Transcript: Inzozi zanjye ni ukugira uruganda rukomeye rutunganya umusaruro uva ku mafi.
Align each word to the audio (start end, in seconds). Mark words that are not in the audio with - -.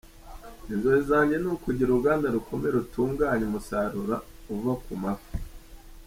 Inzozi 0.73 1.03
zanjye 1.09 1.35
ni 1.39 1.47
ukugira 1.55 1.89
uruganda 1.91 2.33
rukomeye 2.35 2.71
rutunganya 2.77 3.45
umusaruro 3.49 4.15
uva 4.53 4.73
ku 4.83 4.91
mafi. 5.03 5.33